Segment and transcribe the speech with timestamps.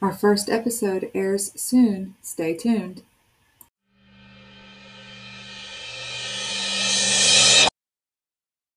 [0.00, 3.02] Our first episode airs soon, stay tuned.